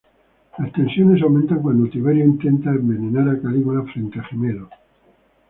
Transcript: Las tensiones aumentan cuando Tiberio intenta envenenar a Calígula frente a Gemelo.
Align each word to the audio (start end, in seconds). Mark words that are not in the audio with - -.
Las 0.57 0.71
tensiones 0.71 1.21
aumentan 1.21 1.61
cuando 1.61 1.87
Tiberio 1.87 2.25
intenta 2.25 2.71
envenenar 2.71 3.29
a 3.35 3.39
Calígula 3.39 3.83
frente 3.83 4.19
a 4.19 4.23
Gemelo. 4.23 4.67